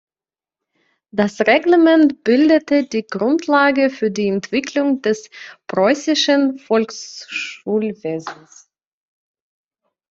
[1.11, 5.29] Das Reglement bildete die Grundlage für die Entwicklung des
[5.67, 8.67] preußischen Volksschulwesens.